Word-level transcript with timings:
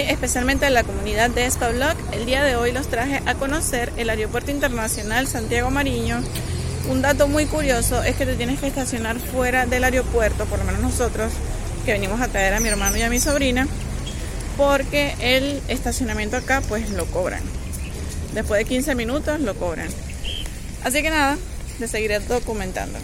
especialmente 0.00 0.66
a 0.66 0.70
la 0.70 0.84
comunidad 0.84 1.30
de 1.30 1.46
Espablog. 1.46 1.96
El 2.12 2.26
día 2.26 2.44
de 2.44 2.56
hoy 2.56 2.72
los 2.72 2.88
traje 2.88 3.22
a 3.26 3.34
conocer 3.34 3.92
el 3.96 4.10
Aeropuerto 4.10 4.50
Internacional 4.50 5.26
Santiago 5.26 5.70
Mariño. 5.70 6.22
Un 6.90 7.02
dato 7.02 7.28
muy 7.28 7.46
curioso 7.46 8.02
es 8.02 8.16
que 8.16 8.26
te 8.26 8.34
tienes 8.34 8.60
que 8.60 8.66
estacionar 8.66 9.18
fuera 9.18 9.66
del 9.66 9.84
aeropuerto, 9.84 10.44
por 10.46 10.58
lo 10.58 10.64
menos 10.64 10.82
nosotros, 10.82 11.32
que 11.84 11.92
venimos 11.92 12.20
a 12.20 12.28
traer 12.28 12.54
a 12.54 12.60
mi 12.60 12.68
hermano 12.68 12.96
y 12.96 13.02
a 13.02 13.10
mi 13.10 13.18
sobrina, 13.18 13.66
porque 14.56 15.14
el 15.20 15.62
estacionamiento 15.68 16.36
acá 16.36 16.60
pues 16.68 16.90
lo 16.90 17.06
cobran. 17.06 17.42
Después 18.34 18.58
de 18.58 18.64
15 18.66 18.94
minutos 18.94 19.40
lo 19.40 19.54
cobran. 19.54 19.88
Así 20.84 21.02
que 21.02 21.10
nada, 21.10 21.38
te 21.78 21.88
seguiré 21.88 22.20
documentando. 22.20 22.98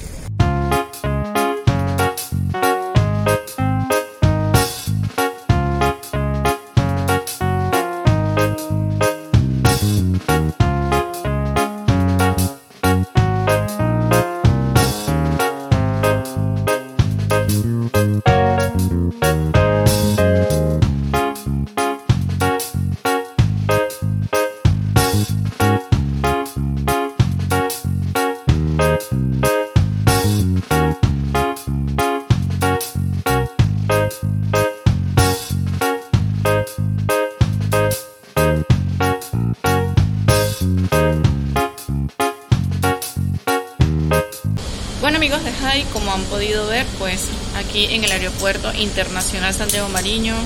Bueno 45.00 45.16
amigos 45.16 45.42
de 45.42 45.50
Jai, 45.52 45.82
como 45.92 46.12
han 46.12 46.22
podido 46.24 46.68
ver, 46.68 46.86
pues 47.00 47.24
aquí 47.56 47.86
en 47.86 48.04
el 48.04 48.12
Aeropuerto 48.12 48.72
Internacional 48.74 49.52
Santiago 49.52 49.88
Mariño 49.88 50.36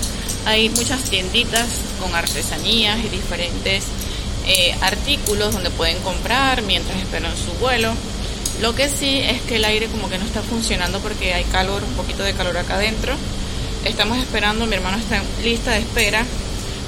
hay 0.46 0.70
muchas 0.70 1.02
tienditas 1.02 1.68
con 2.00 2.14
artesanías 2.14 2.98
y 3.04 3.10
diferentes 3.10 3.84
eh, 4.46 4.74
artículos 4.80 5.52
donde 5.52 5.68
pueden 5.68 5.98
comprar 5.98 6.62
mientras 6.62 6.98
esperan 6.98 7.36
su 7.36 7.52
vuelo. 7.60 7.92
Lo 8.62 8.74
que 8.74 8.88
sí 8.88 9.18
es 9.18 9.42
que 9.42 9.56
el 9.56 9.66
aire 9.66 9.88
como 9.88 10.08
que 10.08 10.16
no 10.16 10.24
está 10.24 10.40
funcionando 10.40 11.00
porque 11.00 11.34
hay 11.34 11.44
calor, 11.44 11.84
un 11.84 11.92
poquito 11.92 12.22
de 12.22 12.32
calor 12.32 12.56
acá 12.56 12.76
adentro. 12.76 13.14
Estamos 13.84 14.16
esperando, 14.16 14.64
mi 14.64 14.76
hermano 14.76 14.96
está 14.96 15.18
en 15.18 15.24
lista 15.44 15.72
de 15.72 15.80
espera 15.80 16.24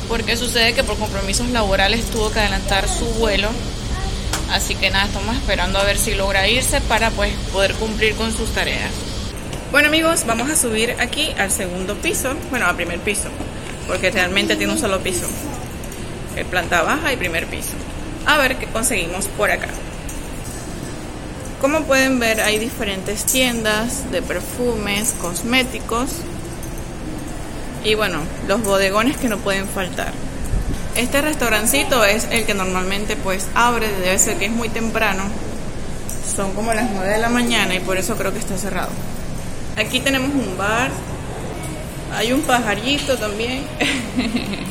porque 0.08 0.36
sucede 0.36 0.72
que 0.74 0.82
por 0.82 0.98
compromisos 0.98 1.50
laborales 1.50 2.06
tuvo 2.06 2.30
que 2.30 2.40
adelantar 2.40 2.88
su 2.88 3.04
vuelo 3.14 3.48
Así 4.50 4.74
que 4.74 4.90
nada, 4.90 5.04
estamos 5.04 5.36
esperando 5.36 5.78
a 5.78 5.84
ver 5.84 5.98
si 5.98 6.14
logra 6.14 6.48
irse 6.48 6.80
para 6.80 7.10
pues 7.10 7.34
poder 7.52 7.74
cumplir 7.74 8.14
con 8.14 8.32
sus 8.34 8.50
tareas. 8.54 8.92
Bueno 9.70 9.88
amigos, 9.88 10.24
vamos 10.26 10.50
a 10.50 10.56
subir 10.56 10.96
aquí 10.98 11.34
al 11.38 11.50
segundo 11.50 11.94
piso, 11.96 12.34
bueno 12.48 12.66
al 12.66 12.74
primer 12.74 12.98
piso, 13.00 13.28
porque 13.86 14.10
realmente 14.10 14.56
tiene 14.56 14.72
un 14.72 14.78
solo 14.78 15.00
piso. 15.00 15.26
El 16.34 16.46
planta 16.46 16.82
baja 16.82 17.12
y 17.12 17.16
primer 17.16 17.46
piso. 17.46 17.72
A 18.24 18.38
ver 18.38 18.56
qué 18.56 18.66
conseguimos 18.66 19.26
por 19.26 19.50
acá. 19.50 19.68
Como 21.60 21.82
pueden 21.82 22.18
ver 22.18 22.40
hay 22.40 22.58
diferentes 22.58 23.26
tiendas 23.26 24.10
de 24.10 24.22
perfumes, 24.22 25.14
cosméticos 25.20 26.08
y 27.88 27.94
bueno, 27.94 28.18
los 28.46 28.62
bodegones 28.62 29.16
que 29.16 29.30
no 29.30 29.38
pueden 29.38 29.66
faltar. 29.66 30.12
Este 30.94 31.22
restaurancito 31.22 32.04
es 32.04 32.28
el 32.30 32.44
que 32.44 32.52
normalmente 32.52 33.16
pues 33.16 33.46
abre, 33.54 33.88
debe 33.88 34.18
ser 34.18 34.36
que 34.36 34.44
es 34.44 34.50
muy 34.50 34.68
temprano. 34.68 35.22
Son 36.36 36.52
como 36.52 36.74
las 36.74 36.90
9 36.90 37.08
de 37.08 37.16
la 37.16 37.30
mañana 37.30 37.74
y 37.74 37.80
por 37.80 37.96
eso 37.96 38.14
creo 38.16 38.30
que 38.30 38.40
está 38.40 38.58
cerrado. 38.58 38.90
Aquí 39.78 40.00
tenemos 40.00 40.32
un 40.32 40.58
bar. 40.58 40.90
Hay 42.14 42.32
un 42.32 42.42
pajarito 42.42 43.16
también. 43.16 43.66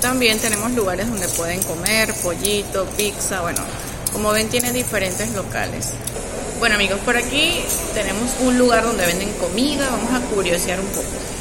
también 0.00 0.38
tenemos 0.38 0.72
lugares 0.72 1.10
donde 1.10 1.28
pueden 1.28 1.62
comer, 1.62 2.14
pollito, 2.22 2.86
pizza, 2.96 3.42
bueno, 3.42 3.60
como 4.14 4.30
ven 4.30 4.48
tiene 4.48 4.72
diferentes 4.72 5.30
locales. 5.34 5.90
Bueno 6.58 6.76
amigos, 6.76 7.00
por 7.00 7.18
aquí 7.18 7.60
tenemos 7.92 8.30
un 8.40 8.56
lugar 8.56 8.84
donde 8.84 9.04
venden 9.04 9.30
comida, 9.34 9.90
vamos 9.90 10.10
a 10.14 10.20
curiosear 10.34 10.80
un 10.80 10.86
poco. 10.86 11.33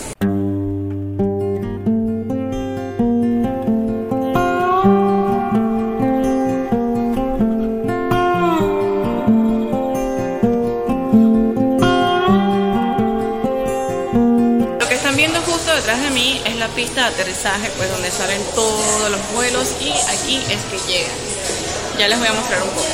Es 16.46 16.56
la 16.56 16.68
pista 16.70 17.02
de 17.02 17.08
aterrizaje, 17.08 17.70
pues 17.78 17.90
donde 17.92 18.10
salen 18.10 18.42
todos 18.56 19.10
los 19.10 19.34
vuelos 19.34 19.76
y 19.82 19.92
aquí 19.92 20.38
es 20.50 20.62
que 20.64 20.92
llegan. 20.92 21.16
Ya 21.98 22.08
les 22.08 22.18
voy 22.18 22.28
a 22.28 22.34
mostrar 22.34 22.64
un 22.64 22.70
poco. 22.70 22.88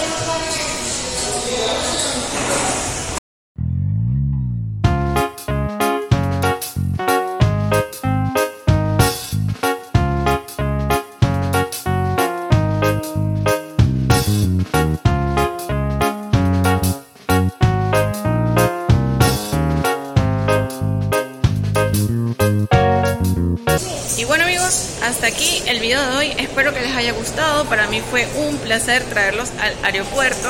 Hasta 24.57 25.27
aquí 25.27 25.61
el 25.67 25.79
video 25.79 26.01
de 26.09 26.17
hoy. 26.17 26.33
Espero 26.37 26.73
que 26.73 26.81
les 26.81 26.95
haya 26.95 27.11
gustado. 27.11 27.65
Para 27.65 27.87
mí 27.87 28.01
fue 28.01 28.27
un 28.35 28.57
placer 28.57 29.03
traerlos 29.03 29.49
al 29.61 29.75
aeropuerto. 29.83 30.49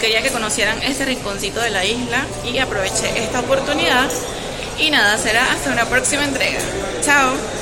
Quería 0.00 0.22
que 0.22 0.30
conocieran 0.30 0.82
este 0.82 1.04
rinconcito 1.04 1.60
de 1.60 1.70
la 1.70 1.84
isla 1.84 2.26
y 2.44 2.58
aproveché 2.58 3.22
esta 3.22 3.40
oportunidad. 3.40 4.10
Y 4.78 4.90
nada, 4.90 5.16
será 5.18 5.52
hasta 5.52 5.70
una 5.70 5.86
próxima 5.86 6.24
entrega. 6.24 6.58
Chao. 7.02 7.57